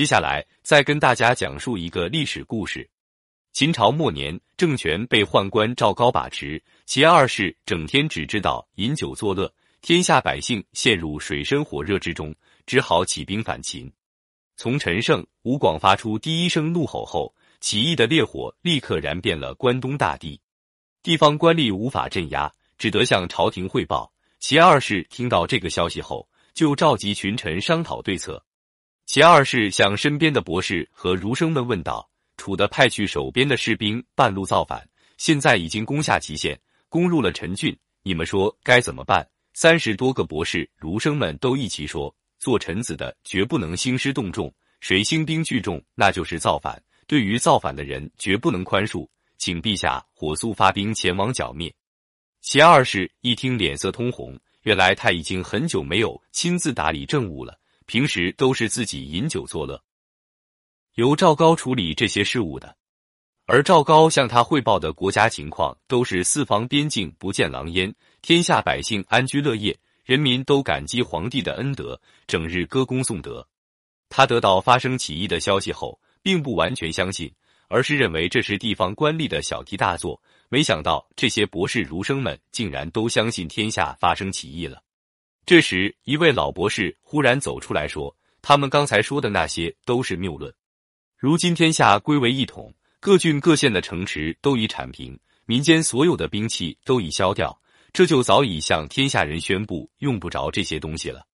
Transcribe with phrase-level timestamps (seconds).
[0.00, 2.88] 接下来再跟大家讲述一个历史故事。
[3.52, 9.52] 秦朝末年，政权被宦官赵高把持，齐二世整天只知道饮酒作乐，
[9.82, 12.34] 天下百姓陷入水深火热之中，
[12.64, 13.92] 只好起兵反秦。
[14.56, 20.40] 从陈胜、吴广发出第一声怒吼后，起义的烈火立刻燃遍了关东大地，
[21.02, 24.10] 地方官吏无法镇压，只得向朝廷汇报。
[24.38, 28.42] 齐二世听到这个消息后，就召集群臣商讨对策。
[29.12, 32.08] 齐二世向身边的博士和儒生们问道。
[32.36, 34.88] 楚的派去守边的士兵半路造反，
[35.18, 36.56] 现在已经攻下祁县，
[36.88, 37.76] 攻入了陈郡。
[38.04, 39.28] 你们说该怎么办？
[39.52, 46.80] 三十多个博士儒生们都一齐说：“做臣子的绝不能兴师动众，谁兴兵聚众，那就是造反。
[47.08, 49.08] 对于造反的人，绝不能宽恕，
[49.38, 51.74] 请陛下火速发兵前往剿灭。”
[52.42, 54.38] 齐二世一听，脸色通红。
[54.62, 57.58] 原来他已经很久没有亲自打理政务了，
[57.90, 59.82] 平时都是自己饮酒作乐。
[60.94, 62.76] 由赵高处理这些事务的，
[63.46, 73.44] 而赵高向他汇报的国家情况都是四方边境不见狼烟，天下百姓安居乐业，人民都感激皇帝的恩德，整日歌功颂德。
[74.08, 77.28] 他得到发生起义的消息后，并不完全相信，
[77.66, 80.22] 而是认为这是地方官吏的小题大做。
[80.48, 84.80] 没想到这些博士儒生们竟然都相信天下发生起义了。
[85.50, 90.54] 这时，一位老博士忽然走出来说：“他们刚才说的那些都是谬论。”
[91.18, 97.60] 如今天下归为一统，各郡各县的城池都已铲平，民间所有的兵器都已消掉，
[97.92, 101.26] 这就早已向天下人宣布用不着这些东西了。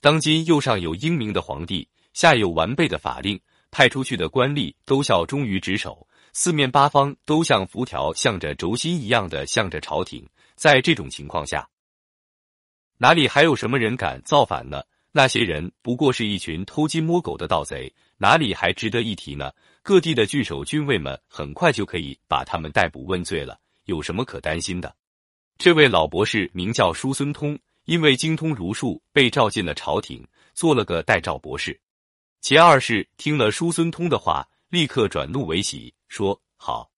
[0.00, 3.40] 当今又上有英明的皇帝，下有完备的法令，
[3.70, 10.28] 派出去的官吏都效忠于职守，四面八方都像辐条向着轴心一样的向着朝廷。
[10.56, 11.68] 在这种情况下，
[13.02, 14.80] 哪里还有什么人敢造反呢？
[15.10, 19.50] 那些人不过是一群偷鸡摸狗的盗贼，哪里还值得一提呢？
[19.82, 24.94] 各地的郡守军卫们很快就可以把他们逮捕问罪了，有什么可担心的？
[25.58, 31.80] 这位老博士名叫叔孙通，因为精通儒术，被召进了朝廷，做了个代诏博士。
[32.40, 36.88] 齐二世听了叔孙通的话，立刻转怒为喜，说好，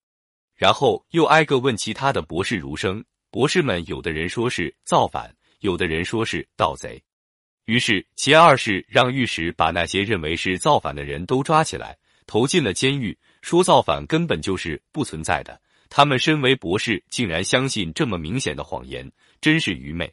[0.54, 3.02] 然后又挨个问其他的博士儒生。
[3.30, 5.34] 博士们有的人说是造反，
[5.64, 7.02] 有的人说是盗贼。
[7.64, 13.18] 于是，齐二世让御史把那些认为是造反的人都抓起来，投进了监狱。
[13.40, 15.58] 说造反根本就是不存在的。
[15.88, 19.10] 他们身为博士，竟然相信这么明显的谎言，
[19.40, 20.12] 真是愚昧。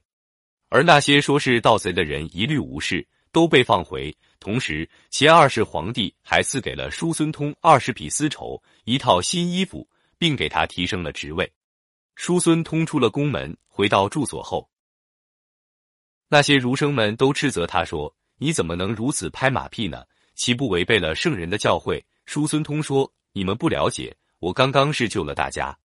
[0.70, 4.16] 而那些说是盗贼的人，一律无视，都被放回。
[4.40, 9.86] 同时，齐二世皇帝还赐给了叔孙通二十匹丝绸、一套新衣服，
[10.18, 11.52] 并给他提升了职位。
[12.16, 14.71] 叔孙通出了宫门，回到住所后。
[16.34, 20.06] 那些儒生们都斥责他说：“你怎么能如此拍马屁呢？
[20.34, 25.78] 岂不违背了圣人的教诲？”叔孙通说：“你们不了解，我刚刚是救了大家。”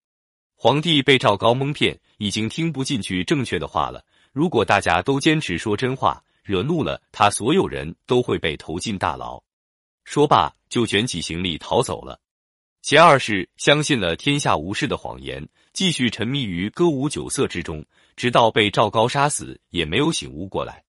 [0.54, 4.04] 皇帝被赵高蒙骗，已经听不进去正确的话了。
[4.32, 9.42] 如果大家都坚持说真话，惹怒了他，所有人都会被投进大牢。
[10.04, 12.20] 说罢，就卷起行李逃走了。
[12.86, 17.84] 其二世相信了天下无事的谎言，继续沉迷于歌舞酒色之中。
[18.14, 20.84] 直到被赵高杀死，也没有醒悟过来。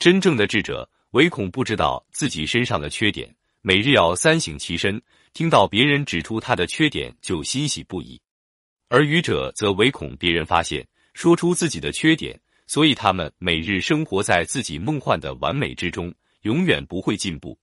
[0.00, 3.32] 真正的智者唯恐不知道自己身上的缺点，
[3.62, 5.00] 每日要三省其身，
[5.32, 8.18] 听到别人指出他的缺点就欣喜不已；
[8.88, 10.84] 而愚者则唯恐别人发现，
[11.14, 16.12] 说出自己的缺点，所以他们每日生活在自己梦幻的完美之中，
[16.42, 17.56] 永远不会进步。